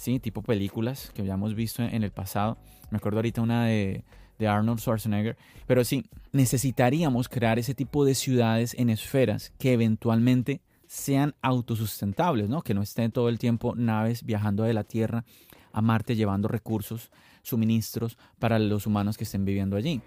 [0.00, 0.18] ¿sí?
[0.18, 2.56] Tipo películas que habíamos visto en el pasado.
[2.90, 4.02] Me acuerdo ahorita una de,
[4.38, 5.36] de Arnold Schwarzenegger.
[5.66, 12.62] Pero sí, necesitaríamos crear ese tipo de ciudades en esferas que eventualmente sean autosustentables, ¿no?
[12.62, 15.24] Que no estén todo el tiempo naves viajando de la Tierra
[15.72, 17.10] a Marte llevando recursos,
[17.42, 20.00] suministros para los humanos que estén viviendo allí.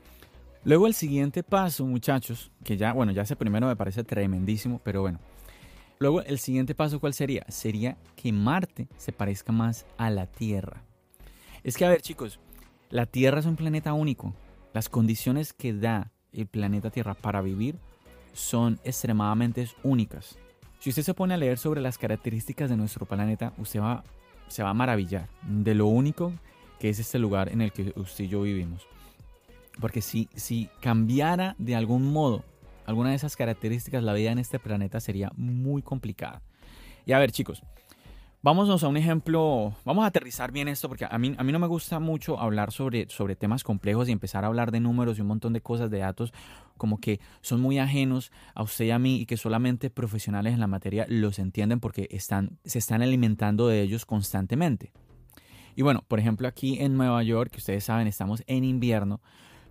[0.66, 5.02] Luego el siguiente paso, muchachos, que ya, bueno, ya ese primero me parece tremendísimo, pero
[5.02, 5.20] bueno.
[6.04, 7.46] Luego el siguiente paso, ¿cuál sería?
[7.48, 10.84] Sería que Marte se parezca más a la Tierra.
[11.64, 12.42] Es que, a ver, chicos,
[12.90, 14.34] la Tierra es un planeta único.
[14.74, 17.78] Las condiciones que da el planeta Tierra para vivir
[18.34, 20.38] son extremadamente únicas.
[20.80, 24.04] Si usted se pone a leer sobre las características de nuestro planeta, usted va,
[24.50, 26.34] se va a maravillar de lo único
[26.82, 28.86] que es este lugar en el que usted y yo vivimos.
[29.80, 32.44] Porque si, si cambiara de algún modo
[32.86, 36.42] alguna de esas características, la vida en este planeta sería muy complicada.
[37.06, 37.64] Y a ver, chicos,
[38.42, 39.74] vámonos a un ejemplo.
[39.86, 42.72] Vamos a aterrizar bien esto porque a mí, a mí no me gusta mucho hablar
[42.72, 45.90] sobre, sobre temas complejos y empezar a hablar de números y un montón de cosas,
[45.90, 46.34] de datos,
[46.78, 50.60] como que son muy ajenos a usted y a mí y que solamente profesionales en
[50.60, 54.92] la materia los entienden porque están, se están alimentando de ellos constantemente.
[55.76, 59.22] Y bueno, por ejemplo, aquí en Nueva York, que ustedes saben, estamos en invierno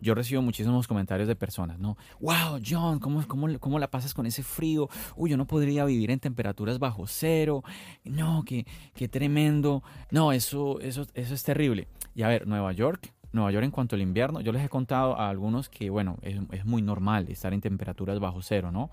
[0.02, 1.96] yo recibo muchísimos comentarios de personas, ¿no?
[2.20, 4.88] Wow, John, ¿cómo, cómo, cómo la pasas con ese frío?
[5.16, 7.62] Uy, yo no podría vivir en temperaturas bajo cero.
[8.04, 9.82] No, qué, qué tremendo.
[10.10, 11.86] No, eso, eso, eso es terrible.
[12.14, 15.16] Y a ver, Nueva York, Nueva York en cuanto al invierno, yo les he contado
[15.16, 18.90] a algunos que, bueno, es, es muy normal estar en temperaturas bajo cero, ¿no?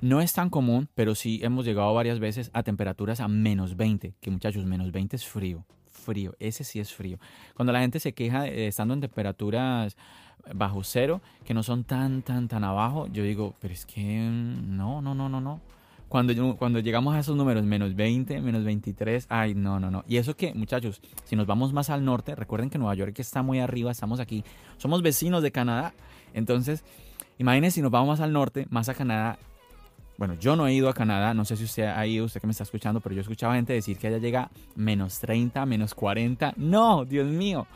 [0.00, 4.14] No es tan común, pero sí hemos llegado varias veces a temperaturas a menos 20,
[4.20, 7.18] que muchachos, menos 20 es frío, frío, ese sí es frío.
[7.54, 9.96] Cuando la gente se queja estando en temperaturas
[10.54, 15.02] bajo cero, que no son tan, tan, tan abajo, yo digo, pero es que no,
[15.02, 15.60] no, no, no, no.
[16.08, 20.04] Cuando, cuando llegamos a esos números, menos 20, menos 23, ay, no, no, no.
[20.08, 23.42] Y eso que, muchachos, si nos vamos más al norte, recuerden que Nueva York está
[23.42, 24.42] muy arriba, estamos aquí,
[24.78, 25.92] somos vecinos de Canadá.
[26.32, 26.82] Entonces,
[27.36, 29.38] imagínense si nos vamos más al norte, más a Canadá,
[30.18, 32.48] bueno, yo no he ido a Canadá, no sé si usted ha ido, usted que
[32.48, 35.94] me está escuchando, pero yo he escuchado gente decir que allá llega menos 30, menos
[35.94, 36.54] 40.
[36.56, 37.68] No, Dios mío,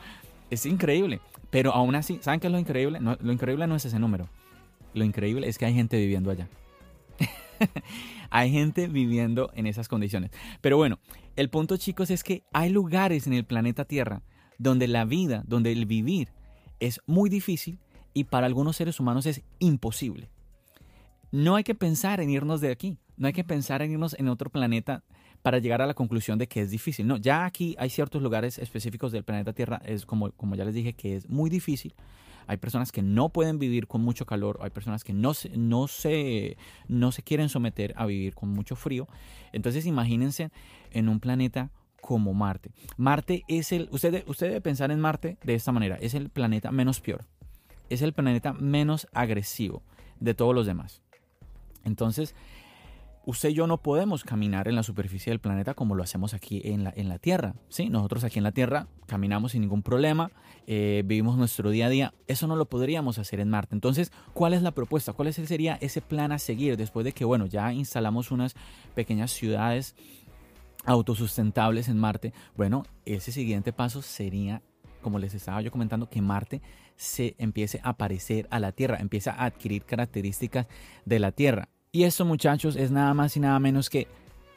[0.49, 1.21] es increíble.
[1.53, 2.99] Pero aún así, ¿saben qué es lo increíble?
[2.99, 4.27] lo increíble no es ese número.
[4.95, 6.49] Lo increíble es que hay gente viviendo allá.
[8.31, 10.31] hay gente viviendo en esas condiciones.
[10.61, 10.97] Pero bueno,
[11.35, 14.23] el punto chicos es que hay lugares en el planeta Tierra
[14.57, 16.29] donde la vida, donde el vivir
[16.79, 17.77] es muy difícil
[18.15, 20.29] y para algunos seres humanos es imposible.
[21.29, 24.27] No hay que pensar en irnos de aquí, no hay que pensar en irnos en
[24.27, 25.03] otro planeta
[25.43, 27.05] para llegar a la conclusión de que es difícil.
[27.05, 30.73] No, ya aquí hay ciertos lugares específicos del planeta Tierra, es como, como ya les
[30.73, 31.93] dije, que es muy difícil.
[32.47, 35.87] Hay personas que no pueden vivir con mucho calor, hay personas que no se, no
[35.87, 39.07] se, no se quieren someter a vivir con mucho frío.
[39.51, 40.49] Entonces imagínense
[40.91, 42.71] en un planeta como Marte.
[42.97, 46.71] Marte es el, usted, usted debe pensar en Marte de esta manera, es el planeta
[46.71, 47.25] menos peor,
[47.89, 49.83] es el planeta menos agresivo
[50.19, 51.01] de todos los demás.
[51.85, 52.33] Entonces,
[53.25, 56.61] usted y yo no podemos caminar en la superficie del planeta como lo hacemos aquí
[56.65, 57.55] en la, en la Tierra.
[57.69, 57.89] ¿sí?
[57.89, 60.31] Nosotros aquí en la Tierra caminamos sin ningún problema,
[60.67, 62.13] eh, vivimos nuestro día a día.
[62.27, 63.75] Eso no lo podríamos hacer en Marte.
[63.75, 65.13] Entonces, ¿cuál es la propuesta?
[65.13, 68.55] ¿Cuál sería ese plan a seguir después de que, bueno, ya instalamos unas
[68.95, 69.95] pequeñas ciudades
[70.85, 72.33] autosustentables en Marte?
[72.55, 74.61] Bueno, ese siguiente paso sería,
[75.01, 76.61] como les estaba yo comentando, que Marte
[76.95, 80.67] se empiece a parecer a la Tierra, empieza a adquirir características
[81.05, 81.69] de la Tierra.
[81.95, 84.07] Y esto, muchachos, es nada más y nada menos que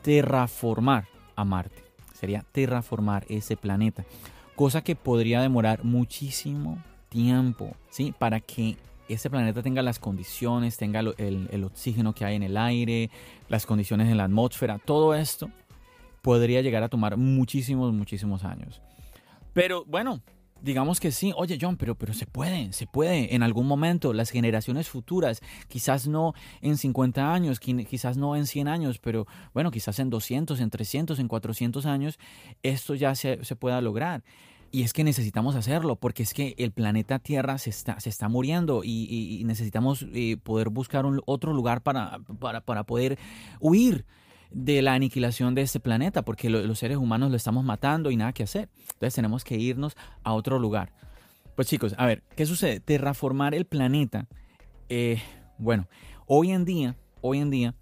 [0.00, 1.84] terraformar a Marte.
[2.14, 4.06] Sería terraformar ese planeta.
[4.54, 8.14] Cosa que podría demorar muchísimo tiempo, ¿sí?
[8.18, 12.56] Para que ese planeta tenga las condiciones, tenga el, el oxígeno que hay en el
[12.56, 13.10] aire,
[13.50, 15.50] las condiciones en la atmósfera, todo esto
[16.22, 18.80] podría llegar a tomar muchísimos, muchísimos años.
[19.52, 20.22] Pero bueno,
[20.62, 24.30] digamos que sí, oye John, pero, pero se puede, se puede en algún momento, las
[24.30, 29.98] generaciones futuras, quizás no en 50 años, quizás no en 100 años, pero bueno, quizás
[29.98, 32.18] en 200, en 300, en 400 años,
[32.62, 34.24] esto ya se, pueda lograr.
[34.72, 38.28] Y es que necesitamos hacerlo, porque es que el planeta Tierra se está, se está
[38.28, 43.18] muriendo y, necesitamos eh, poder buscar otro lugar para, para, para poder
[43.60, 44.04] huir
[44.50, 48.32] de la aniquilación de este planeta, porque los seres humanos lo estamos matando y nada
[48.32, 48.68] que hacer.
[48.92, 50.92] Entonces tenemos que irnos a otro lugar.
[51.54, 52.80] Pues chicos, a ver, ¿qué sucede?
[52.80, 54.26] Terraformar el planeta.
[54.88, 55.20] Eh,
[55.58, 55.88] bueno,
[56.26, 57.74] hoy en día, hoy en día,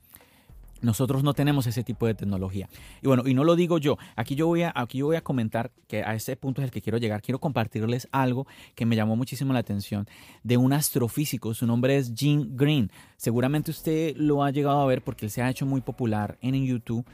[0.85, 2.69] nosotros no tenemos ese tipo de tecnología.
[3.03, 3.97] Y bueno, y no lo digo yo.
[4.17, 6.71] Aquí yo voy a, aquí yo voy a comentar que a ese punto es el
[6.71, 7.23] que quiero llegar.
[7.23, 10.07] Quiero compartirles algo que me llamó muchísimo la atención
[10.43, 11.55] de un astrofísico.
[11.55, 12.91] Su nombre es Gene Green.
[13.17, 16.65] Seguramente usted lo ha llegado a ver porque él se ha hecho muy popular en
[16.65, 17.07] YouTube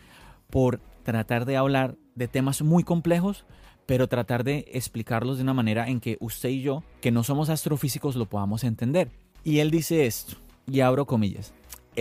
[0.50, 3.46] por tratar de hablar de temas muy complejos,
[3.86, 7.48] pero tratar de explicarlos de una manera en que usted y yo, que no somos
[7.48, 9.10] astrofísicos, lo podamos entender.
[9.42, 11.54] Y él dice esto, y abro comillas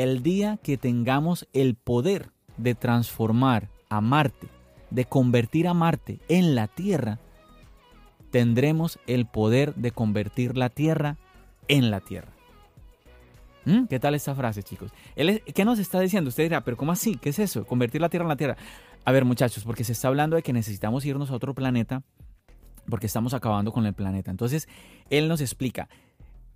[0.04, 4.48] el día que tengamos el poder de transformar a Marte,
[4.90, 7.20] de convertir a Marte en la Tierra,
[8.32, 11.18] tendremos el poder de convertir la Tierra
[11.68, 12.32] en la Tierra.
[13.66, 13.86] ¿Mm?
[13.86, 14.92] ¿Qué tal esta frase, chicos?
[15.16, 16.30] ¿Qué nos está diciendo?
[16.30, 17.16] Usted dirá, pero ¿cómo así?
[17.16, 17.66] ¿Qué es eso?
[17.66, 18.58] Convertir la Tierra en la Tierra.
[19.06, 22.04] A ver, muchachos, porque se está hablando de que necesitamos irnos a otro planeta
[22.90, 24.32] porque estamos acabando con el planeta.
[24.32, 24.68] Entonces,
[25.10, 25.90] él nos explica,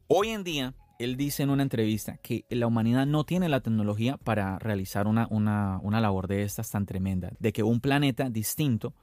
[0.07, 4.17] hoy en día él dice en una entrevista que la humanidad no tiene la tecnología
[4.17, 8.93] para realizar una, una, labor de estas tan tremenda, de que un planeta distinto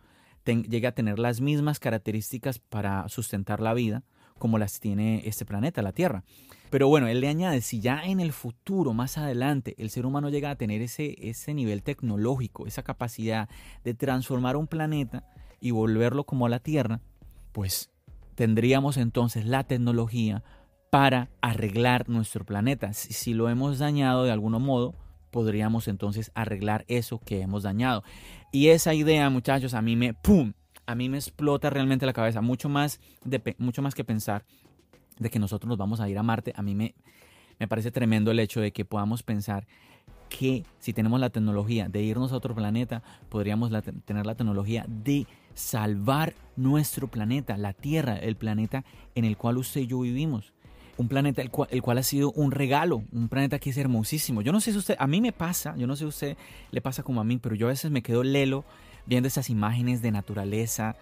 [0.44, 4.02] llegue a tener las mismas características para sustentar la vida
[4.38, 6.24] como las tiene este planeta, la Tierra.
[6.70, 10.30] Pero bueno, él le añade, si ya en el futuro, más adelante, el ser humano
[10.30, 13.50] llega a tener ese, ese nivel tecnológico, esa capacidad
[13.84, 15.24] de transformar un planeta
[15.60, 17.02] y volverlo como la Tierra,
[17.52, 17.90] pues
[18.34, 20.42] tendríamos entonces la tecnología
[20.90, 22.92] para arreglar nuestro planeta.
[22.92, 24.94] Si, lo hemos dañado de algún modo,
[25.30, 28.02] podríamos entonces arreglar eso que hemos dañado.
[28.52, 30.52] Y esa idea, muchachos, a mí me, ¡pum!
[30.86, 34.44] A mí me explota realmente la cabeza, mucho más, de, mucho más que pensar
[35.20, 36.52] de que nosotros nos vamos a ir a Marte.
[36.56, 36.96] A mí me,
[37.60, 39.68] me parece tremendo el hecho de que podamos pensar
[40.28, 43.70] que si tenemos la tecnología de irnos a otro planeta, podríamos
[44.04, 49.82] tener la tecnología de salvar nuestro planeta, la Tierra, el planeta en el cual usted
[49.82, 50.52] y yo vivimos
[51.00, 54.42] un planeta el cual, ha sido un regalo, un planeta que es hermosísimo.
[54.42, 56.36] Yo no sé si usted, a mí me pasa, yo no sé si usted
[56.70, 58.66] le pasa como a mí, pero yo a veces me quedo lelo
[59.06, 60.96] viendo esas imágenes de naturaleza,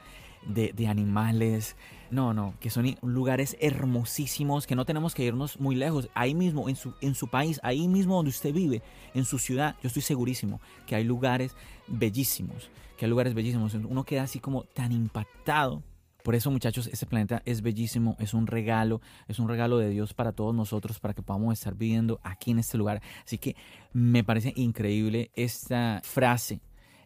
[0.46, 1.74] de, animales,
[2.12, 6.08] no, no, que son lugares hermosísimos, que no tenemos que irnos muy lejos.
[6.14, 8.82] Ahí mismo, en su, en su país, ahí mismo donde usted vive,
[9.14, 11.56] en su ciudad, yo estoy segurísimo que hay lugares
[11.88, 13.74] bellísimos, que hay lugares bellísimos.
[13.74, 15.82] Uno queda así como tan impactado
[16.22, 20.14] Por eso, muchachos, este planeta es bellísimo, es un regalo, es un regalo de Dios
[20.14, 23.00] para todos nosotros, para que podamos estar viviendo aquí en este lugar.
[23.24, 23.56] Así que
[23.92, 26.60] me parece increíble esta frase,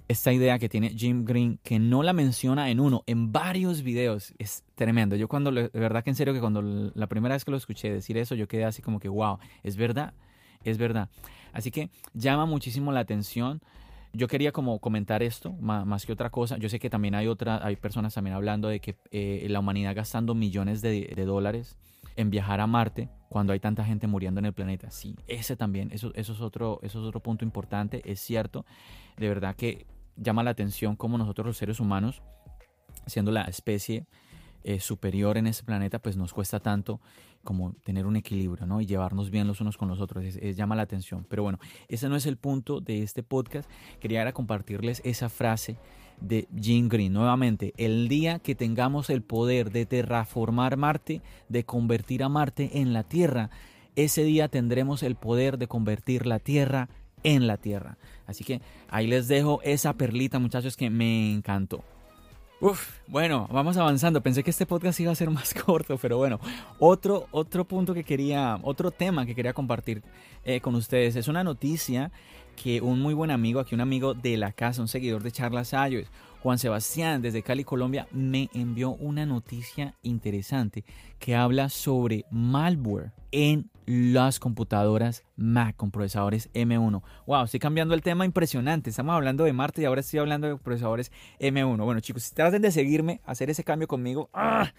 [0.08, 4.34] esta idea que tiene Jim Green, que no la menciona en uno, en varios videos.
[4.38, 5.14] Es tremendo.
[5.14, 7.92] Yo cuando, de verdad que en serio, que cuando la primera vez que lo escuché
[7.92, 10.14] decir eso, yo quedé así como que, wow, es verdad,
[10.64, 11.10] es verdad.
[11.52, 13.60] Así que llama muchísimo la atención
[14.12, 16.58] yo quería como comentar esto más, que otra cosa.
[16.58, 19.94] Yo sé que también hay otra, hay personas también hablando de que eh, la humanidad
[19.94, 21.76] gastando millones de, dólares
[22.16, 24.90] en viajar a Marte cuando hay tanta gente muriendo en el planeta.
[24.90, 28.66] Sí, ese también, eso, eso, es otro, eso es otro punto importante, es cierto.
[29.16, 32.22] De verdad que llama la atención cómo nosotros los seres humanos,
[33.06, 34.06] siendo la especie
[34.64, 37.00] eh, superior en ese planeta, pues nos cuesta tanto
[37.42, 38.80] como tener un equilibrio, ¿no?
[38.80, 41.26] Y llevarnos bien los unos con los otros, es, llama la atención.
[41.28, 43.68] Pero bueno, ese no es el punto de este podcast.
[44.00, 45.76] Quería compartirles esa frase
[46.20, 47.12] de Jim Green.
[47.12, 52.92] Nuevamente, el día que tengamos el poder de terraformar Marte, de convertir a Marte en
[52.92, 53.50] la Tierra,
[53.96, 56.88] ese día tendremos el poder de convertir la Tierra
[57.24, 57.98] en la Tierra.
[58.26, 61.84] Así que ahí les dejo esa perlita, muchachos, que me encantó.
[63.08, 64.22] Bueno, vamos avanzando.
[64.22, 66.38] Pensé que este podcast iba a ser más corto, pero bueno,
[66.78, 70.00] otro, otro punto que quería, otro tema que quería compartir
[70.44, 72.12] eh, con ustedes es una noticia
[72.54, 75.74] que un muy buen amigo, aquí un amigo de la casa, un seguidor de Charlas
[75.74, 76.06] Ayos,
[76.40, 80.84] Juan Sebastián desde Cali, Colombia, me envió una noticia interesante
[81.18, 87.02] que habla sobre malware en las computadoras Mac con procesadores M1.
[87.26, 88.90] Wow, estoy cambiando el tema impresionante.
[88.90, 91.84] Estamos hablando de Marte y ahora estoy hablando de procesadores M1.
[91.84, 94.72] Bueno, chicos, si traten de seguirme, hacer ese cambio conmigo, ¡ah!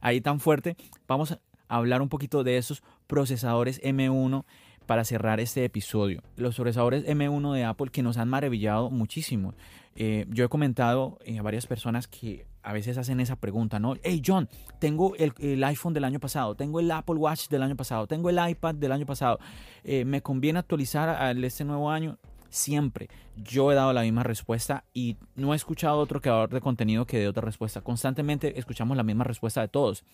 [0.00, 4.44] ahí tan fuerte, vamos a hablar un poquito de esos procesadores M1
[4.86, 6.22] para cerrar este episodio.
[6.36, 9.54] Los procesadores M1 de Apple que nos han maravillado muchísimo.
[9.96, 13.94] Eh, yo he comentado a varias personas que a veces hacen esa pregunta, ¿no?
[14.02, 14.48] Hey John,
[14.80, 18.38] tengo el, iPhone del año pasado, tengo el Apple Watch del año pasado, tengo el
[18.50, 19.38] iPad del año pasado,
[19.84, 22.18] eh, ¿me conviene actualizar a este nuevo año?
[22.48, 27.06] Siempre yo he dado la misma respuesta y no he escuchado otro creador de contenido
[27.06, 27.82] que dé otra respuesta.
[27.82, 30.04] Constantemente escuchamos la misma respuesta de todos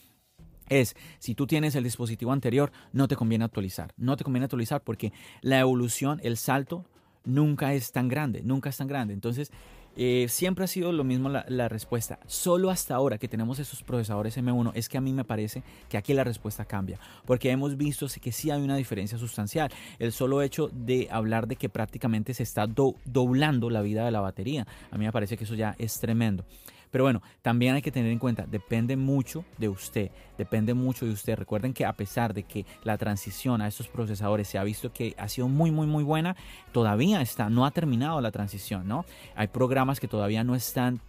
[0.69, 3.93] es si tú tienes el dispositivo anterior, no te conviene actualizar.
[3.97, 6.87] No te conviene actualizar porque la evolución, el salto,
[7.25, 9.15] nunca es tan grande, nunca es tan grande.
[9.15, 9.53] Entonces,
[9.97, 12.19] eh, siempre ha sido lo mismo la, la, respuesta.
[12.27, 15.97] Solo hasta ahora que tenemos esos procesadores M1 es que a mí me parece que
[15.97, 16.99] aquí la respuesta cambia.
[17.25, 19.71] Porque hemos visto que sí hay una diferencia sustancial.
[19.99, 24.21] El solo hecho de hablar de que prácticamente se está doblando la vida de la
[24.21, 24.67] batería.
[24.91, 26.45] A mí me parece que eso ya es tremendo.
[26.93, 31.13] Pero bueno, también hay que tener en cuenta, depende mucho de usted, depende mucho de
[31.13, 31.37] usted.
[31.37, 35.15] Recuerden que a pesar de que la transición a estos procesadores se ha visto que
[35.19, 36.37] ha sido muy, muy, muy buena,
[36.71, 39.07] todavía está, no ha terminado la transición, ¿no?
[39.35, 41.01] Hay programas que todavía no están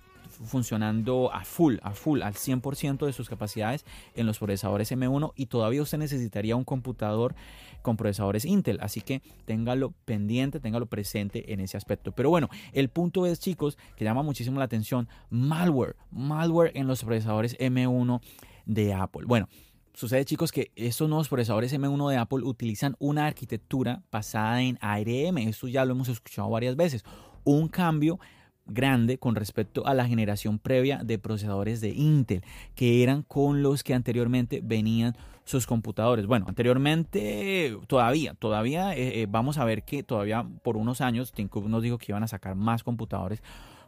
[0.45, 5.47] funcionando a full, a full, al 100% de sus capacidades en los procesadores M1 y
[5.47, 7.35] todavía usted necesitaría un computador
[7.83, 12.11] con procesadores Intel, así que téngalo pendiente, téngalo presente en ese aspecto.
[12.11, 17.03] Pero bueno, el punto es, chicos, que llama muchísimo la atención, malware, malware en los
[17.03, 18.21] procesadores M1
[18.65, 19.25] de Apple.
[19.27, 19.47] Bueno,
[19.95, 25.37] Sucede chicos que estos nuevos procesadores M1 de Apple utilizan una arquitectura basada en ARM.
[25.37, 27.03] Esto ya lo hemos escuchado varias veces.
[27.43, 28.19] Un cambio
[28.65, 32.43] grande con respecto a la generación previa de procesadores de Intel,
[32.73, 36.25] que eran con los que anteriormente venían sus computadores.
[36.25, 41.49] Bueno, anteriormente todavía, todavía eh, eh, vamos a ver que todavía por unos años Tim
[41.67, 43.41] nos dijo que iban a sacar más computadores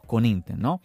[0.06, 0.80] con Intel, ¿no?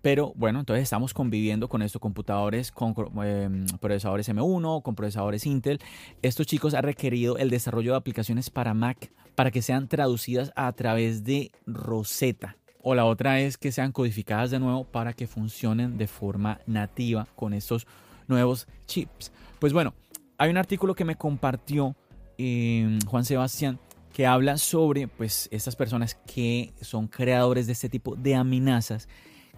[0.00, 5.78] Pero bueno, entonces estamos conviviendo con estos computadores con em, procesadores M1, con procesadores Intel.
[6.22, 10.72] Estos chicos han requerido el desarrollo de aplicaciones para Mac para que sean traducidas a
[10.72, 15.96] través de Rosetta o la otra es que sean codificadas de nuevo para que funcionen
[15.96, 17.86] de forma nativa con estos
[18.26, 19.32] nuevos chips.
[19.62, 19.94] Pues bueno,
[20.38, 21.94] hay un artículo que me compartió
[22.36, 23.78] eh, Juan Sebastián
[24.12, 29.06] que habla sobre pues estas personas que son creadores de este tipo de amenazas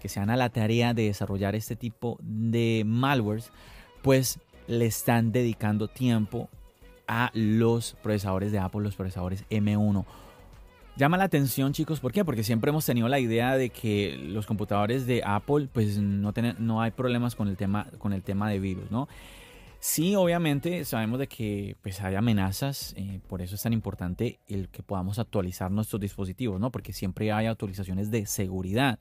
[0.02, 3.50] que se dan a la tarea de desarrollar este tipo de malwares
[4.02, 6.50] pues le están dedicando tiempo
[7.08, 10.04] a los procesadores de Apple, los procesadores M1
[10.96, 12.26] Llama la atención, chicos, ¿por qué?
[12.26, 16.82] Porque siempre hemos tenido la idea de que los computadores de Apple, pues no, no
[16.82, 19.08] hay problemas con el tema, con el tema de virus, ¿no?
[19.86, 24.70] Sí, obviamente sabemos de que pues, hay amenazas, eh, por eso es tan importante el
[24.70, 26.70] que podamos actualizar nuestros dispositivos, ¿no?
[26.72, 28.98] Porque siempre hay actualizaciones de seguridad.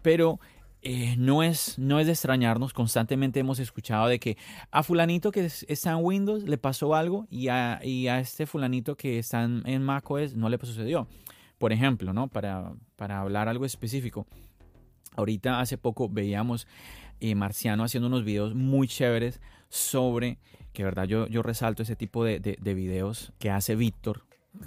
[0.00, 0.40] Pero
[0.80, 4.38] eh, no, es, no es de extrañarnos, constantemente hemos escuchado de que
[4.70, 8.96] a fulanito que está en Windows le pasó algo y a, y a este fulanito
[8.96, 11.08] que está en, macOS no le sucedió.
[11.58, 12.28] Por ejemplo, ¿no?
[12.28, 14.26] Para, para hablar algo específico.
[15.14, 16.66] Ahorita hace poco veíamos
[17.20, 20.38] eh, Marciano haciendo unos videos muy chéveres sobre,
[20.72, 24.24] que verdad yo, yo resalto ese tipo de, de, videos que hace Víctor,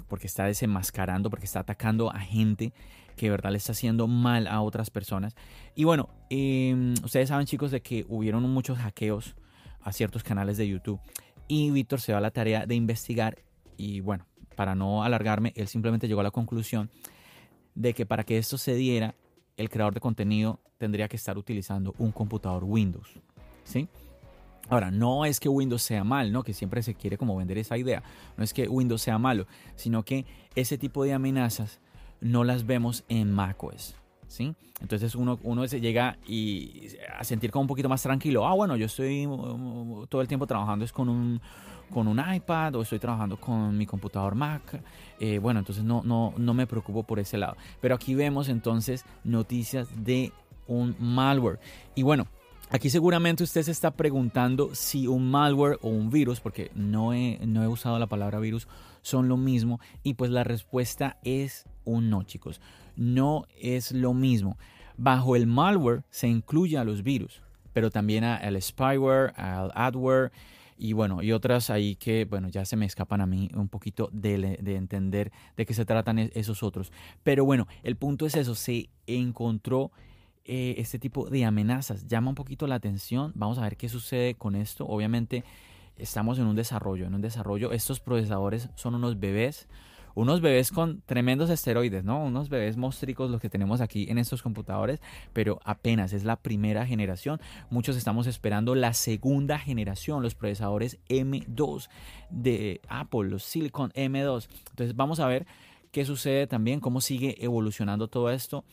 [0.08, 2.72] porque está desenmascarando, porque está atacando a gente
[3.16, 5.34] que verdad le está haciendo mal a otras personas.
[5.74, 9.36] Y bueno, em, ustedes saben chicos de que hubieron muchos hackeos
[9.82, 11.00] a ciertos canales de YouTube
[11.48, 13.42] y Víctor se va a la tarea de investigar
[13.76, 14.26] y bueno,
[14.56, 16.90] para no alargarme, él simplemente llegó a la conclusión
[17.74, 19.14] de que para que esto se diera,
[19.56, 23.08] el creador de contenido tendría que estar utilizando un computador Windows.
[23.64, 23.88] ¿Sí?
[24.70, 26.42] Ahora, no es que Windows sea mal, ¿no?
[26.42, 28.02] Que siempre se quiere como vender esa idea.
[28.36, 31.80] No es que Windows sea malo, sino que ese tipo de amenazas
[32.20, 33.96] no las vemos en macOS.
[34.28, 34.54] ¿Sí?
[34.80, 36.86] Entonces uno, uno se llega y
[37.18, 38.46] a sentir como un poquito más tranquilo.
[38.46, 41.40] Ah, bueno, yo estoy uh, todo el tiempo trabajando es con un,
[41.92, 44.80] con un iPad o estoy trabajando con mi computador Mac.
[45.18, 47.56] Eh, bueno, entonces no, no, no me preocupo por ese lado.
[47.80, 50.32] Pero aquí vemos entonces noticias de
[50.68, 51.58] un malware.
[51.96, 52.28] Y bueno,
[52.72, 57.40] Aquí seguramente usted se está preguntando si un malware o un virus, porque no he,
[57.44, 58.68] no he usado la palabra virus,
[59.02, 59.80] son lo mismo.
[60.04, 62.60] Y pues la respuesta es un no, chicos.
[62.94, 64.56] No es lo mismo.
[64.96, 67.42] Bajo el malware se incluye a los virus,
[67.72, 70.30] pero también al spyware, al adware
[70.78, 74.08] y bueno, y otras ahí que, bueno, ya se me escapan a mí un poquito
[74.12, 76.90] de, de, entender de qué se tratan e, esos otros.
[77.22, 79.90] Pero bueno, el punto es eso, se encontró
[80.44, 82.06] eh, este tipo de amenazas.
[82.06, 83.32] Llama un poquito la atención.
[83.34, 84.86] Vamos a ver qué sucede con esto.
[84.86, 85.44] Obviamente
[85.96, 87.72] estamos en un desarrollo, en un desarrollo.
[87.72, 89.68] Estos procesadores son unos bebés,
[90.14, 92.24] unos bebés con tremendos esteroides, ¿no?
[92.24, 95.00] Unos bebés monstruos los que tenemos aquí en estos computadores,
[95.32, 97.40] pero apenas es la primera generación.
[97.70, 101.88] Muchos estamos esperando la segunda generación, los procesadores M2
[102.30, 104.48] de Apple, los Silicon M2.
[104.70, 105.46] Entonces vamos a ver
[105.92, 108.64] qué sucede también, cómo sigue evolucionando todo esto.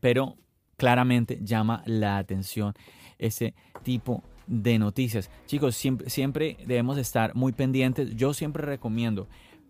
[0.00, 0.36] Pero
[0.80, 2.72] claramente llama la atención
[3.18, 3.52] ese
[3.82, 5.30] tipo de noticias.
[5.44, 8.16] Chicos, siempre, siempre debemos estar muy pendientes.
[8.16, 9.28] Yo siempre recomiendo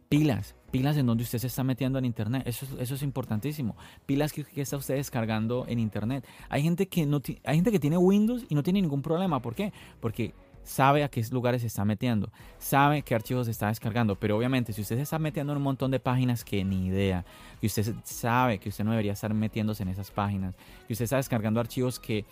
[0.08, 2.44] pilas, pilas en donde usted se está metiendo en internet.
[2.46, 3.76] Eso, eso es importantísimo.
[4.06, 6.24] Pilas que, está usted descargando en internet.
[6.48, 9.42] Hay gente que no hay gente que tiene Windows y no tiene ningún problema.
[9.42, 9.72] ¿Por qué?
[9.98, 10.32] Porque
[10.70, 14.72] sabe a qué lugares se está metiendo, sabe qué archivos se está descargando, pero obviamente
[14.72, 17.24] si usted se está metiendo en un montón de páginas que ni idea,
[17.60, 20.54] que usted sabe que usted no debería estar metiéndose en esas páginas,
[20.86, 22.24] que usted está descargando archivos que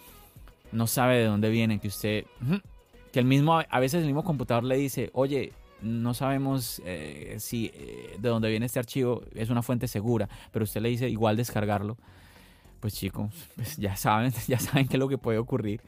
[0.71, 2.27] no sabe de dónde vienen, que usted,
[3.13, 7.73] que el mismo, a veces el mismo computador le dice, oye, no sabemos eh, si
[7.75, 11.37] eh, de dónde viene este archivo es una fuente segura, pero usted le dice igual
[11.37, 11.97] descargarlo.
[12.79, 15.83] Pues chicos, pues ya saben, ya saben qué es lo que puede ocurrir.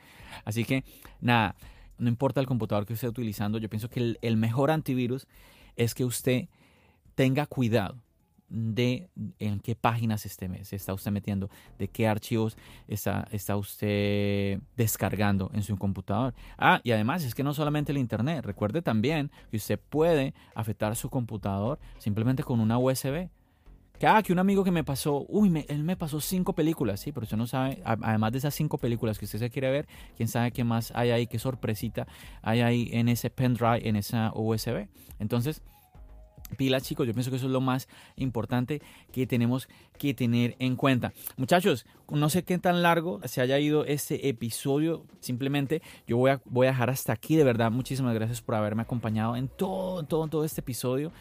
[0.45, 0.83] Así que
[1.21, 1.55] nada,
[2.01, 5.29] no importa el computador que esté utilizando, yo pienso que el, mejor antivirus
[5.77, 6.49] es que usted
[7.15, 7.97] tenga cuidado
[8.49, 11.49] de en qué páginas se está usted metiendo,
[11.79, 12.57] de qué archivos
[12.89, 16.35] está, está usted descargando en su computador.
[16.59, 20.97] Ah, y además es que no solamente el Internet, recuerde también que usted puede afectar
[20.97, 23.29] su computador simplemente con una USB.
[24.01, 27.13] Que, ah, que un amigo que me pasó, uy, él me pasó cinco películas, sí,
[27.13, 29.87] pero usted no sabe, además de esas cinco películas que usted se quiere ver,
[30.17, 32.07] quién sabe qué más hay ahí, qué sorpresita
[32.41, 34.89] hay ahí en ese pendrive, en esa USB.
[35.19, 35.61] Entonces,
[36.57, 38.81] pilas chicos, yo pienso que eso es lo más importante
[39.13, 41.13] que tenemos que tener en cuenta.
[41.37, 46.41] Muchachos, no sé qué tan largo se haya ido este episodio, simplemente yo voy a,
[46.47, 50.27] voy a dejar hasta aquí, de verdad, muchísimas gracias por haberme acompañado en todo, todo,
[50.29, 51.13] todo este episodio.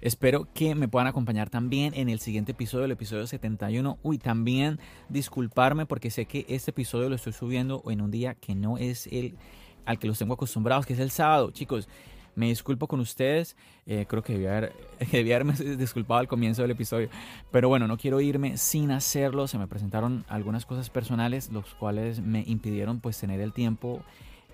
[0.00, 3.98] Espero que me puedan acompañar también en el siguiente episodio, el episodio 71.
[4.02, 4.78] Uy, también
[5.08, 9.06] disculparme porque sé que este episodio lo estoy subiendo en un día que no es
[9.06, 9.36] el
[9.86, 11.50] al que los tengo acostumbrados, que es el sábado.
[11.52, 11.88] Chicos,
[12.34, 13.56] me disculpo con ustedes.
[13.86, 14.74] Eh, creo que debía, haber,
[15.12, 17.08] debía haberme disculpado al comienzo del episodio.
[17.50, 19.48] Pero bueno, no quiero irme sin hacerlo.
[19.48, 24.02] Se me presentaron algunas cosas personales, los cuales me impidieron pues tener el tiempo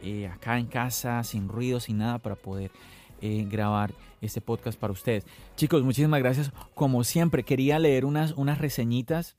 [0.02, 2.70] eh, acá en casa, sin ruido, sin nada, para poder
[3.20, 5.26] eh, grabar este podcast para ustedes.
[5.56, 6.52] Chicos, muchísimas gracias.
[6.74, 9.36] Como siempre, quería leer unas, unas reseñitas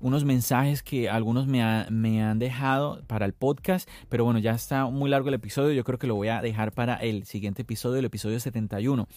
[0.00, 4.84] unos mensajes que algunos me, me, han dejado para el podcast, pero bueno, ya está
[4.84, 8.00] muy largo el episodio, yo creo que lo voy a dejar para el siguiente episodio,
[8.00, 9.08] el episodio 71.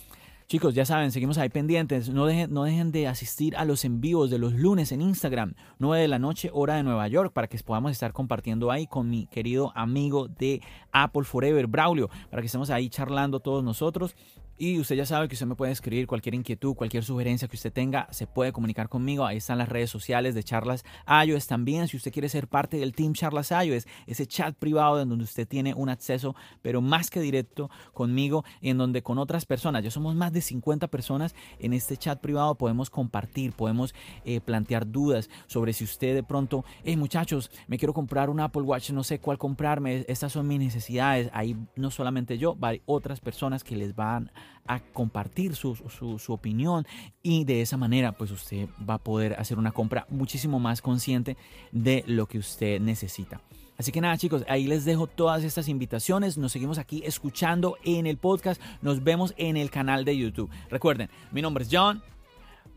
[0.47, 2.07] Chicos, ya saben, seguimos ahí pendientes.
[2.07, 6.03] No dejen, no dejen de asistir a los envíos de los lunes en Instagram, 9
[6.03, 9.27] de la noche, hora de Nueva York, para que podamos estar compartiendo ahí con mi
[9.27, 10.61] querido amigo de
[10.93, 14.15] Apple Forever, Braulio, para que estemos ahí charlando todos nosotros.
[14.59, 17.71] Y usted ya sabe que usted me puede escribir cualquier inquietud, cualquier sugerencia que usted
[17.71, 19.23] tenga, se puede comunicar conmigo.
[19.23, 20.83] Ahí están las redes sociales de Charlas
[21.25, 21.87] iOS también.
[21.87, 25.47] Si usted quiere ser parte del Team Charlas iOS, ese chat privado en donde usted
[25.47, 30.15] tiene un acceso, pero más que directo conmigo, en donde con otras personas, ya somos
[30.15, 33.93] más de 50 personas en este chat privado, podemos compartir, podemos
[34.25, 38.63] eh, plantear dudas sobre si usted de pronto, hey muchachos, me quiero comprar un Apple
[38.63, 41.29] Watch, no sé cuál comprarme, estas son mis necesidades.
[41.31, 44.46] Ahí no solamente yo, hay otras personas que les van a
[44.93, 46.85] compartir su, su, opinión
[47.23, 51.37] y de esa manera pues usted va a poder hacer una compra muchísimo más consciente
[51.71, 53.41] de lo que usted necesita.
[53.77, 56.37] Así que nada chicos, ahí les dejo todas estas invitaciones.
[56.37, 58.61] Nos seguimos aquí escuchando en el podcast.
[58.81, 60.49] Nos vemos en el canal de YouTube.
[60.69, 62.01] Recuerden, mi nombre es John.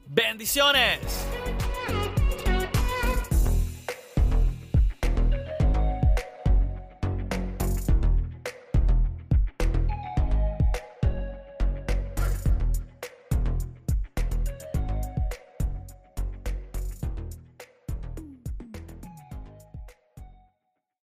[0.06, 1.00] Bendiciones.